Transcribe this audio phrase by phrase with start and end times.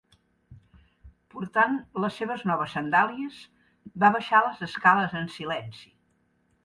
[1.33, 3.37] Portant les seves noves sandàlies,
[4.05, 5.93] va baixar les escales en silenci.